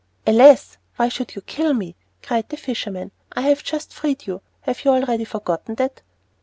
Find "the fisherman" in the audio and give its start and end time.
2.49-3.11